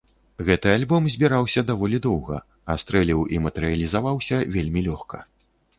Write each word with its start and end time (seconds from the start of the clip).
Гэты 0.45 0.67
альбом 0.77 1.03
збіраўся 1.15 1.61
даволі 1.69 2.01
доўга, 2.07 2.41
а 2.73 2.79
стрэліў 2.85 3.21
і 3.37 3.45
матэрыялізаваўся 3.45 4.35
вельмі 4.59 4.79
лёгка. 4.91 5.17